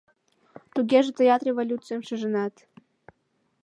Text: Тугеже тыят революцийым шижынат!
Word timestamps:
Тугеже 0.73 1.11
тыят 1.17 1.41
революцийым 1.47 2.01
шижынат! 2.07 2.55